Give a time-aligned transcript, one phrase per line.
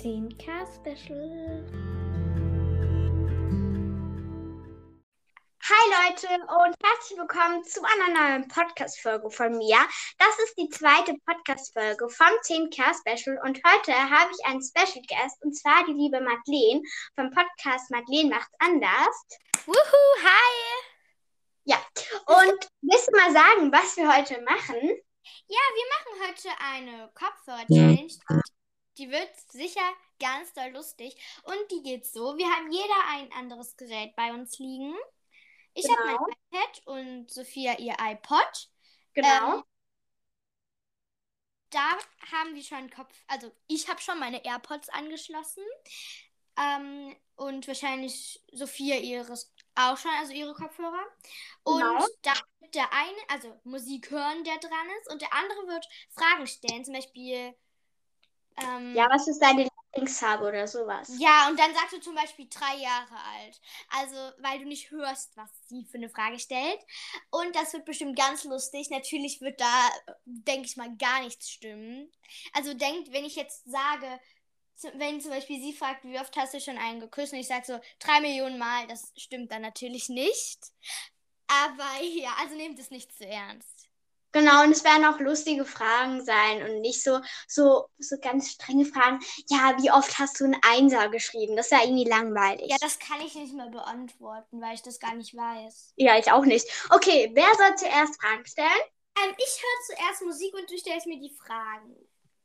[0.00, 1.62] 10k Special.
[5.62, 9.76] Hi Leute und herzlich willkommen zu einer neuen Podcast-Folge von mir.
[10.16, 15.42] Das ist die zweite Podcast-Folge vom 10K Special und heute habe ich einen Special Guest
[15.42, 16.80] und zwar die liebe Madeleine
[17.14, 19.26] vom Podcast Madeleine macht's anders.
[19.66, 20.82] Wuhu, hi!
[21.64, 21.76] Ja,
[22.24, 24.80] und willst du mal sagen, was wir heute machen?
[25.46, 28.08] Ja, wir machen heute eine Kopfhörer-Challenge.
[29.00, 29.80] Die wird sicher
[30.20, 31.16] ganz doll lustig.
[31.44, 34.94] Und die geht so: Wir haben jeder ein anderes Gerät bei uns liegen.
[35.72, 36.26] Ich habe Genau.
[36.26, 38.70] mein iPad und Sophia ihr iPod.
[39.14, 39.56] Genau.
[39.58, 39.62] Ähm,
[41.70, 41.96] da
[42.32, 45.62] haben wir schon Kopf, also ich habe schon meine AirPods angeschlossen.
[46.58, 51.06] Ähm, und wahrscheinlich Sophia ihres auch schon, also ihre Kopfhörer.
[51.62, 52.06] Und Genau.
[52.22, 56.46] da wird der eine, also Musik hören, der dran ist, und der andere wird Fragen
[56.46, 57.54] stellen, zum Beispiel.
[58.62, 61.10] Ähm, ja, was ist deine Lieblingsfarbe oder sowas?
[61.18, 63.60] ja, und dann sagst du zum Beispiel drei Jahre alt.
[63.90, 66.78] Also, weil du nicht hörst, was sie für eine Frage stellt.
[67.30, 68.90] Und das wird bestimmt ganz lustig.
[68.90, 69.88] Natürlich wird da,
[70.24, 72.10] denke ich mal, gar nichts stimmen.
[72.52, 74.20] Also denkt, wenn ich jetzt sage,
[74.94, 77.32] wenn zum Beispiel sie fragt, wie oft hast du schon einen geküsst?
[77.32, 80.58] Und ich sage so, drei Millionen Mal, das stimmt dann natürlich nicht.
[81.48, 83.79] Aber ja, also nehmt es nicht zu ernst.
[84.32, 88.84] Genau, und es werden auch lustige Fragen sein und nicht so, so, so ganz strenge
[88.84, 89.18] Fragen.
[89.48, 91.56] Ja, wie oft hast du einen Einser geschrieben?
[91.56, 92.70] Das ist ja irgendwie langweilig.
[92.70, 95.94] Ja, das kann ich nicht mal beantworten, weil ich das gar nicht weiß.
[95.96, 96.66] Ja, ich auch nicht.
[96.90, 98.80] Okay, wer soll zuerst Fragen stellen?
[99.16, 101.94] Ähm, ich höre zuerst Musik und du stellst mir die Fragen.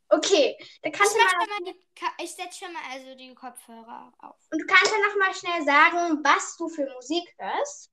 [0.09, 3.33] Okay, dann Ich, kannst du mach mal, mal die, ich setze schon mal also die
[3.35, 4.35] Kopfhörer auf.
[4.51, 7.91] und du kannst ja noch mal schnell sagen, was du für Musik hörst.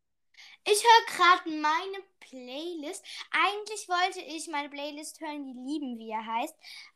[0.64, 3.04] Ich höre gerade meine Playlist.
[3.30, 6.54] Eigentlich wollte ich meine Playlist hören, die lieben, wie er heißt.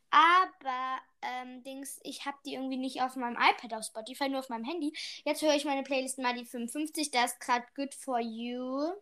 [0.09, 4.49] Aber, ähm, Dings, ich habe die irgendwie nicht auf meinem iPad auf Spotify, nur auf
[4.49, 4.93] meinem Handy.
[5.25, 7.11] Jetzt höre ich meine Playlist mal die 55.
[7.11, 8.93] Da ist gerade Good for You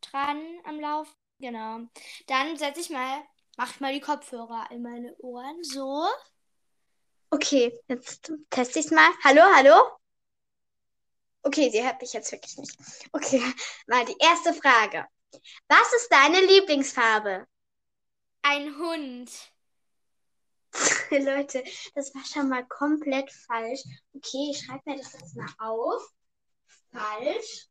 [0.00, 1.14] dran am Lauf.
[1.40, 1.80] Genau.
[2.28, 3.22] Dann setze ich mal,
[3.56, 5.62] mach mal die Kopfhörer in meine Ohren.
[5.64, 6.06] So.
[7.30, 9.10] Okay, jetzt teste ich es mal.
[9.24, 10.01] Hallo, hallo?
[11.42, 12.76] Okay, sie hört mich jetzt wirklich nicht.
[13.12, 13.42] Okay,
[13.86, 15.06] mal die erste Frage.
[15.68, 17.46] Was ist deine Lieblingsfarbe?
[18.42, 19.30] Ein Hund.
[21.10, 21.64] Leute,
[21.94, 23.82] das war schon mal komplett falsch.
[24.14, 26.02] Okay, ich schreibe mir das jetzt mal auf.
[26.92, 27.66] Falsch.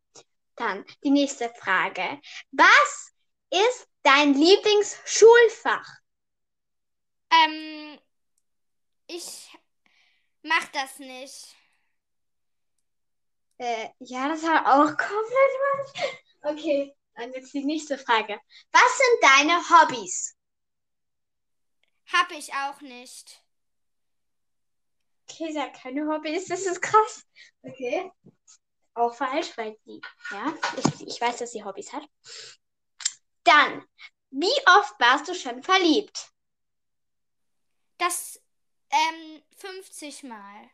[0.55, 2.19] Dann die nächste Frage.
[2.51, 3.13] Was
[3.49, 5.87] ist dein Lieblingsschulfach?
[7.31, 7.99] Ähm,
[9.07, 9.49] ich
[10.43, 11.55] mach das nicht.
[13.61, 16.17] Äh, ja, das war auch komplett falsch.
[16.41, 18.39] Okay, dann jetzt die nächste Frage.
[18.71, 20.35] Was sind deine Hobbys?
[22.11, 23.43] Hab ich auch nicht.
[25.29, 27.27] Okay, sie hat keine Hobbys, das ist krass.
[27.61, 28.11] Okay.
[28.95, 30.01] Auch falsch, weil sie,
[30.31, 32.03] ja, ich, ich weiß, dass sie Hobbys hat.
[33.43, 33.85] Dann,
[34.31, 36.31] wie oft warst du schon verliebt?
[37.99, 38.41] Das,
[38.89, 40.71] ähm, 50 Mal.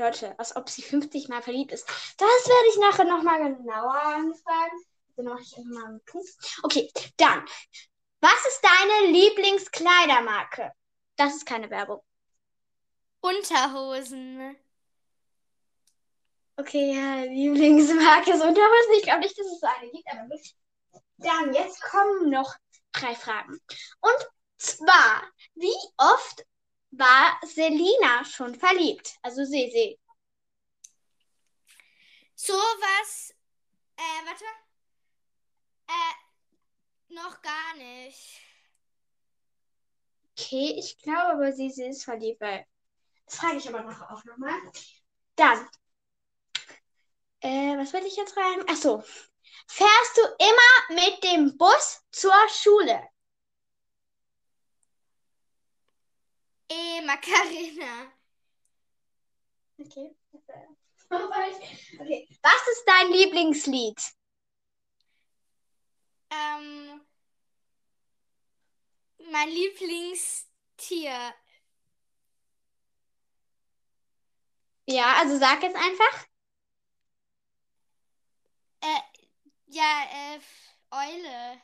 [0.00, 1.86] Leute, als ob sie 50 Mal verliebt ist.
[2.16, 4.84] Das werde ich nachher nochmal genauer anfragen.
[5.16, 6.28] Dann mache ich einfach mal einen Punkt.
[6.62, 7.44] Okay, dann.
[8.20, 10.72] Was ist deine Lieblingskleidermarke?
[11.16, 12.02] Das ist keine Werbung.
[13.20, 14.56] Unterhosen.
[16.56, 18.94] Okay, ja, Lieblingsmarke ist Unterhosen.
[18.96, 20.40] Ich glaube nicht, dass es so eine gibt, aber gut.
[21.18, 22.54] Dann, jetzt kommen noch
[22.92, 23.60] drei Fragen.
[24.00, 24.28] Und
[24.58, 25.22] zwar,
[25.54, 26.44] wie oft
[26.90, 29.16] war Selina schon verliebt?
[29.22, 29.96] Also Sese.
[32.34, 33.34] Sowas,
[33.96, 34.44] äh, warte.
[35.88, 38.40] Äh, noch gar nicht.
[40.38, 42.66] Okay, ich glaube aber Sese ist verliebt, weil.
[43.26, 44.58] Das frage ich aber noch auch nochmal.
[45.36, 45.68] Dann.
[47.40, 48.64] Äh, was wollte ich jetzt fragen?
[48.68, 49.02] Ach so.
[49.68, 53.00] Fährst du immer mit dem Bus zur Schule?
[56.68, 58.12] Eh, Macarena.
[59.80, 60.16] Okay.
[61.10, 62.28] Okay.
[62.42, 64.00] Was ist dein Lieblingslied?
[66.30, 67.00] Ähm,
[69.32, 71.34] mein Lieblingstier.
[74.86, 76.26] Ja, also sag jetzt einfach.
[78.82, 79.00] Äh,
[79.66, 80.40] ja, äh,
[80.92, 81.60] Eule.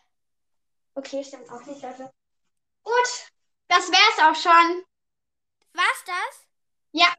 [0.95, 2.13] Okay, stimmt auch nicht, Leute.
[2.83, 3.33] Gut,
[3.69, 4.85] das wär's auch schon.
[5.77, 6.47] War's das?
[6.93, 7.15] Ja.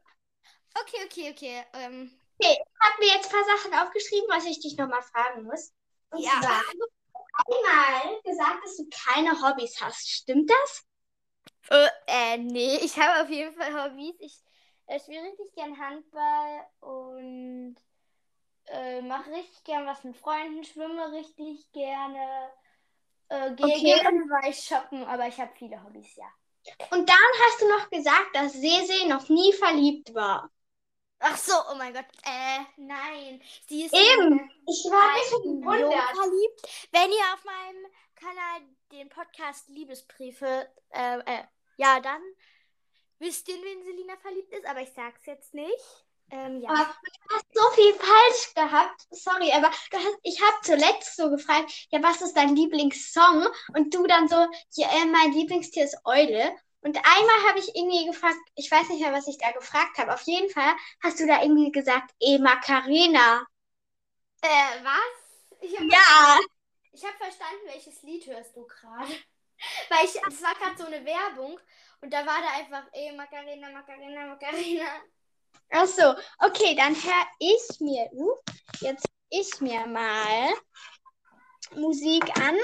[0.80, 1.64] Okay, okay, okay.
[1.74, 2.10] Ähm,
[2.40, 5.72] Okay, ich habe mir jetzt ein paar Sachen aufgeschrieben, was ich dich nochmal fragen muss.
[6.10, 6.30] Und Ja.
[6.30, 10.08] zwar, du hast einmal gesagt, dass du keine Hobbys hast.
[10.08, 10.84] Stimmt das?
[11.70, 14.14] Äh, äh, nee, ich habe auf jeden Fall Hobbys.
[14.20, 14.42] Ich
[14.86, 17.76] äh, spiele richtig gern Handball und
[18.66, 22.50] äh, mache richtig gern was mit Freunden, schwimme richtig gerne,
[23.28, 23.98] äh, gehe Okay.
[24.00, 26.26] gerne bei shoppen, aber ich habe viele Hobbys, ja.
[26.90, 30.50] Und dann hast du noch gesagt, dass Sese noch nie verliebt war.
[31.20, 33.42] Ach so, oh mein Gott, äh, nein.
[33.66, 34.50] Sie ist Eben.
[34.66, 36.16] Ich war gewundert.
[36.16, 36.88] verliebt.
[36.92, 38.60] Wenn ihr auf meinem Kanal
[38.92, 41.44] den Podcast Liebesbriefe, äh, äh,
[41.76, 42.22] ja, dann
[43.18, 46.06] wisst ihr, in wen Selina verliebt ist, aber ich sag's jetzt nicht.
[46.30, 46.70] Ähm, ja.
[46.70, 49.06] Aber du hast so viel falsch gehabt.
[49.10, 53.46] Sorry, aber hast, ich habe zuletzt so gefragt, ja, was ist dein Lieblingssong?
[53.74, 54.36] Und du dann so,
[54.76, 56.52] ja, äh, mein Lieblingstier ist Eule.
[56.80, 60.14] Und einmal habe ich irgendwie gefragt, ich weiß nicht mehr, was ich da gefragt habe.
[60.14, 63.46] Auf jeden Fall hast du da irgendwie gesagt, eh Macarena.
[64.42, 65.60] Äh, was?
[65.60, 66.38] Ich habe Ja.
[66.92, 69.12] ich hab verstanden, welches Lied hörst du gerade.
[69.90, 71.58] Weil ich, es war gerade so eine Werbung
[72.00, 74.86] und da war da einfach, ey, Macarena, Macarena, Macarena.
[75.70, 78.34] Ach so, okay, dann höre ich mir, uh,
[78.80, 80.52] jetzt ich mir mal
[81.74, 82.56] Musik an.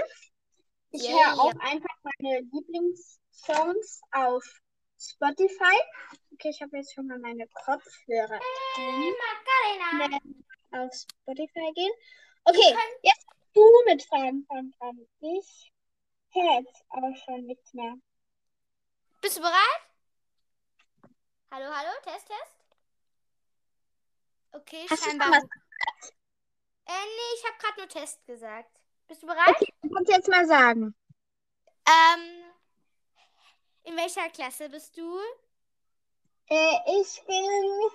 [0.91, 4.45] Ich Ja, höre auch einfach meine Lieblingssongs auf
[4.99, 5.77] Spotify.
[6.33, 8.41] Okay, ich habe jetzt schon mal meine Kopfhörer
[8.77, 9.15] Ey, in.
[9.91, 10.19] Macarena.
[10.73, 11.93] auf Spotify gehen.
[12.45, 15.07] Okay, jetzt du mit Fragen von dran.
[15.21, 15.73] Ich
[16.31, 17.95] höre jetzt auch schon nichts mehr.
[19.21, 19.81] Bist du bereit?
[21.51, 22.54] Hallo, hallo, Test, Test.
[24.55, 25.31] Okay, Hast du scheinbar.
[25.31, 25.45] was?
[26.87, 28.81] Äh, nee, ich habe gerade nur Test gesagt.
[29.09, 29.49] Bist du bereit?
[29.57, 30.95] Okay, du kannst jetzt mal sagen.
[31.87, 32.45] Ähm,
[33.83, 35.19] in welcher Klasse bist du?
[36.49, 37.91] Äh, ich bin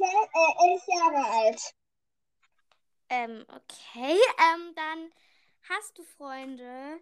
[0.00, 1.74] äh, elf Jahre alt.
[3.10, 4.18] Ähm, okay.
[4.52, 5.12] Ähm, dann
[5.68, 6.98] hast du Freunde.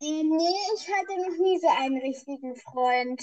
[0.00, 3.22] Äh, nee, ich hatte noch nie so einen richtigen Freund.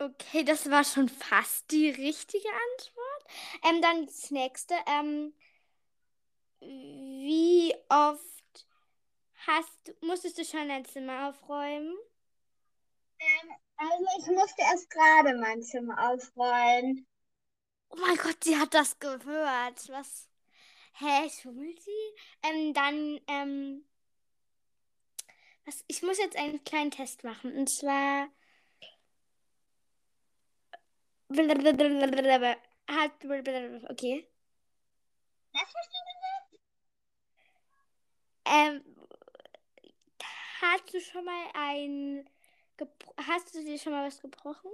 [0.00, 3.24] Okay, das war schon fast die richtige Antwort.
[3.64, 4.74] Ähm, dann das nächste.
[4.86, 5.34] Ähm,
[6.60, 8.66] wie oft
[9.46, 11.94] hast, musstest du schon dein Zimmer aufräumen?
[13.18, 17.06] Ähm, also ich musste erst gerade mein Zimmer aufräumen.
[17.90, 19.86] Oh mein Gott, sie hat das gehört.
[19.90, 20.30] Was?
[20.94, 21.90] Hä, schummelt sie?
[22.42, 23.84] Ähm, dann, ähm,
[25.66, 27.54] was, ich muss jetzt einen kleinen Test machen.
[27.54, 28.28] Und zwar.
[32.88, 33.12] Hat.
[33.90, 34.28] Okay.
[35.52, 36.00] Was hast du
[38.52, 38.84] Ähm,
[40.60, 42.28] hast du schon mal ein.
[43.28, 44.70] Hast du dir schon mal was gebrochen?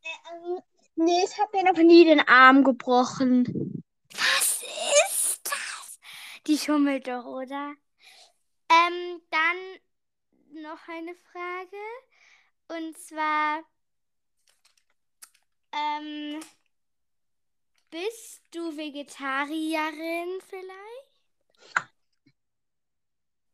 [0.00, 0.32] gesagt?
[0.32, 0.62] Ähm,
[0.96, 3.82] nee, ich habe mir noch nie den Arm gebrochen.
[4.12, 6.00] Was ist das?
[6.46, 7.74] Die schummelt doch, oder?
[8.70, 11.76] Ähm, dann noch eine Frage.
[12.68, 13.62] Und zwar,
[15.72, 16.40] ähm,
[17.90, 21.10] bist du Vegetarierin vielleicht?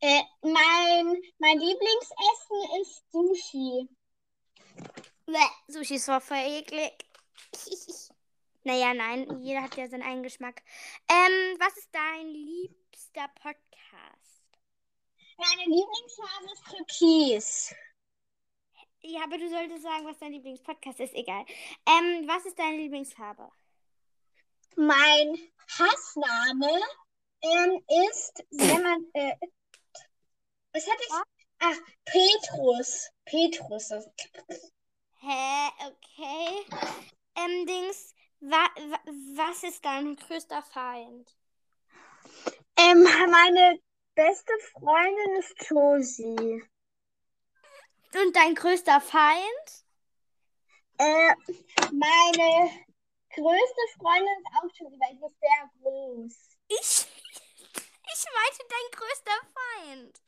[0.01, 3.89] Äh, mein, mein Lieblingsessen ist Sushi.
[5.27, 6.93] Bäh, Sushi ist voll eklig.
[8.65, 10.63] naja, nein, jeder hat ja seinen eigenen Geschmack.
[11.09, 14.37] Ähm, was ist dein liebster Podcast?
[15.39, 17.75] Meine Lieblingsfarbe ist Türkis.
[19.09, 21.15] Ja, aber du solltest sagen, was dein Lieblingspodcast ist.
[21.15, 21.45] Egal.
[21.87, 23.49] Ähm, was ist deine Lieblingsfarbe?
[24.75, 25.39] Mein
[25.79, 26.81] Hassname
[27.43, 29.37] ähm, ist, wenn man, äh,
[30.73, 31.15] was hatte ich?
[31.61, 33.11] Ach, Petrus.
[33.25, 33.91] Petrus.
[35.21, 36.67] Hä, okay.
[37.37, 38.99] Ähm, Dings, wa wa
[39.37, 41.35] was ist dein größter Feind?
[42.77, 43.81] Ähm, meine
[44.15, 46.63] beste Freundin ist Josie.
[48.23, 49.85] Und dein größter Feind?
[50.99, 51.35] Äh,
[51.93, 52.71] meine
[53.35, 54.63] größte Freundin ist auch
[54.99, 56.57] weil sie ist sehr groß.
[56.69, 57.07] Ich.
[58.09, 60.23] Ich meinte dein größter Feind.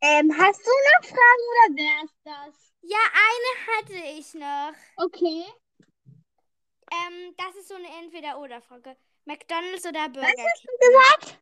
[0.00, 2.72] Ähm, hast du noch Fragen oder wär's das?
[2.82, 4.72] Ja, eine hatte ich noch.
[4.96, 5.44] Okay.
[6.90, 8.96] Ähm, das ist so eine Entweder-Oder-Frage.
[9.24, 10.70] McDonalds oder Burger Was hast King?
[10.72, 11.37] du gesagt?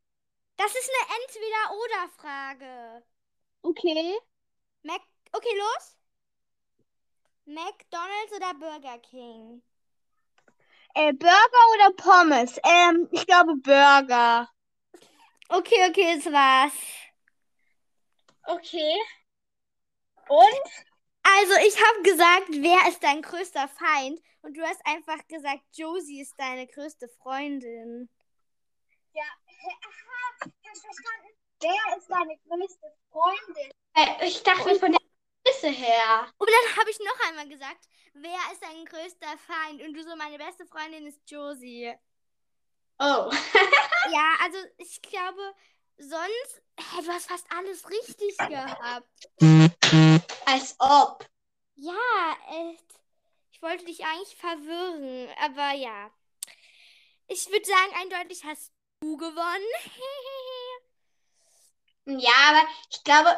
[0.57, 3.05] Das ist eine Entweder-Oder-Frage.
[3.63, 4.19] Okay.
[4.83, 5.97] Mac okay, los.
[7.45, 9.63] McDonalds oder Burger King?
[10.95, 12.59] Äh, Burger oder Pommes?
[12.65, 14.49] Ähm, ich glaube Burger.
[15.49, 16.73] Okay, okay, das war's.
[18.45, 18.97] Okay.
[20.29, 20.61] Und?
[21.23, 24.21] Also, ich habe gesagt, wer ist dein größter Feind?
[24.43, 28.09] Und du hast einfach gesagt, Josie ist deine größte Freundin.
[29.13, 29.25] Ja,
[29.65, 31.37] aha, nicht verstanden.
[31.61, 33.71] Wer ist deine größte Freundin?
[33.95, 35.01] Äh, ich dachte von der
[35.45, 36.29] Größe her.
[36.37, 39.83] Und dann habe ich noch einmal gesagt, wer ist dein größter Feind?
[39.83, 41.95] Und du so, meine beste Freundin ist Josie.
[42.99, 43.31] Oh.
[44.09, 45.53] Ja, also ich glaube,
[45.99, 49.29] sonst, hä, du hast fast alles richtig gehabt.
[50.47, 51.29] Als ob.
[51.75, 52.37] Ja,
[52.71, 52.85] echt.
[53.51, 56.13] Ich wollte dich eigentlich verwirren, aber ja.
[57.27, 59.73] Ich würde sagen, eindeutig hast du gewonnen.
[62.07, 63.29] Ja, aber ich glaube,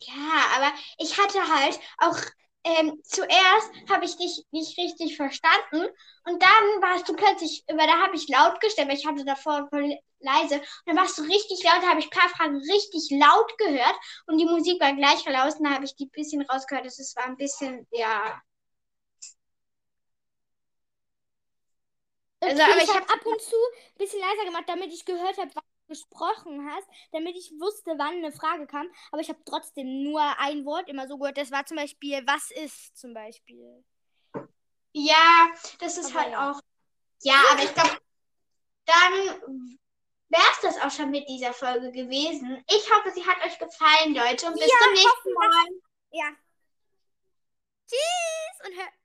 [0.00, 2.16] ja, aber ich hatte halt auch
[2.64, 5.86] ähm, zuerst habe ich dich nicht richtig verstanden
[6.24, 9.68] und dann warst du plötzlich, über da habe ich laut gestellt, weil ich hatte davor
[10.20, 13.56] leise und dann warst du richtig laut, da habe ich ein paar Fragen richtig laut
[13.58, 13.94] gehört
[14.26, 15.24] und die Musik war gleich
[15.58, 18.40] und da habe ich die ein bisschen rausgehört, es war ein bisschen, ja.
[22.40, 24.92] Okay, Also, aber ich ich habe hab- ab und zu ein bisschen leiser gemacht, damit
[24.92, 28.88] ich gehört habe, was du gesprochen hast, damit ich wusste, wann eine Frage kam.
[29.10, 31.36] Aber ich habe trotzdem nur ein Wort immer so gehört.
[31.38, 33.84] Das war zum Beispiel, was ist zum Beispiel.
[34.92, 35.48] Ja,
[35.80, 36.50] das ist Aber halt ja.
[36.52, 36.60] auch.
[37.22, 37.98] Ja, aber ich glaube,
[38.86, 39.88] dann
[40.28, 42.62] wäre es das auch schon mit dieser Folge gewesen.
[42.68, 44.46] Ich hoffe, sie hat euch gefallen, Leute.
[44.46, 45.32] Und bis Ja, zum nächsten.
[45.34, 45.68] Mal.
[46.12, 46.30] Ja.
[47.90, 48.97] Tschüss und hör